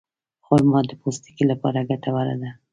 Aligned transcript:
خرما 0.45 0.79
د 0.89 0.91
پوستکي 1.01 1.43
لپاره 1.51 1.87
ګټوره 1.89 2.35
ده. 2.41 2.51